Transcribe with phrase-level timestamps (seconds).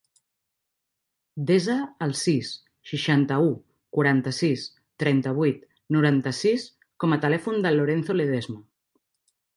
[1.49, 2.49] Desa el sis,
[2.93, 3.51] seixanta-u,
[3.97, 4.65] quaranta-sis,
[5.05, 5.63] trenta-vuit,
[5.97, 6.67] noranta-sis
[7.05, 8.59] com a telèfon del Lorenzo Ledesma.